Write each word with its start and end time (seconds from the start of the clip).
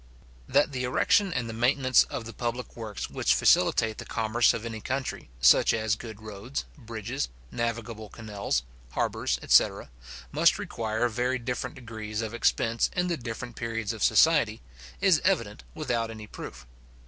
That 0.49 0.71
the 0.71 0.83
erection 0.83 1.31
and 1.31 1.47
maintenance 1.55 2.05
of 2.05 2.25
the 2.25 2.33
public 2.33 2.75
works 2.75 3.07
which 3.07 3.35
facilitate 3.35 3.99
the 3.99 4.03
commerce 4.05 4.51
of 4.51 4.65
any 4.65 4.81
country, 4.81 5.29
such 5.41 5.75
as 5.75 5.95
good 5.95 6.23
roads, 6.23 6.65
bridges, 6.75 7.29
navigable 7.51 8.09
canals, 8.09 8.63
harbours, 8.93 9.37
etc. 9.43 9.91
must 10.31 10.57
require 10.57 11.07
very 11.07 11.37
different 11.37 11.75
degrees 11.75 12.23
of 12.23 12.33
expense 12.33 12.89
in 12.95 13.09
the 13.09 13.17
different 13.17 13.55
periods 13.55 13.93
of 13.93 14.01
society, 14.03 14.59
is 15.01 15.21
evident 15.23 15.63
without 15.75 16.09
any 16.09 16.25
proof. 16.25 16.65